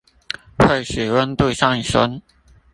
[0.57, 2.23] 會使溫度上昇